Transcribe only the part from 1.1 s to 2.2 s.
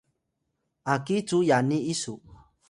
cu yani isu